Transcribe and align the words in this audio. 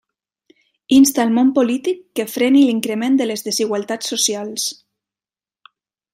Insta 0.95 1.21
al 1.23 1.33
món 1.35 1.51
polític 1.57 2.01
que 2.21 2.25
freni 2.37 2.65
l'increment 2.69 3.21
de 3.21 3.29
les 3.33 3.45
desigualtats 3.49 4.13
socials. 4.15 4.67